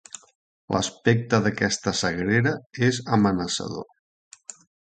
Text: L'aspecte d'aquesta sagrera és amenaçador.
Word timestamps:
L'aspecte 0.75 1.41
d'aquesta 1.47 1.93
sagrera 1.99 2.57
és 2.91 3.03
amenaçador. 3.19 3.89